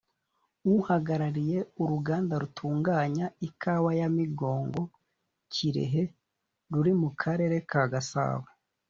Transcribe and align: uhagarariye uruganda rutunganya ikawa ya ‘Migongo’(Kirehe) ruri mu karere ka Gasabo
uhagarariye 0.75 1.59
uruganda 1.81 2.33
rutunganya 2.41 3.25
ikawa 3.47 3.91
ya 3.99 4.07
‘Migongo’(Kirehe) 4.15 6.03
ruri 6.71 6.93
mu 7.01 7.09
karere 7.21 7.57
ka 7.71 7.83
Gasabo 7.93 8.47